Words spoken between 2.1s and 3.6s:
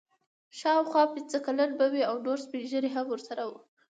نور سپین ږیري هم ورسره وو.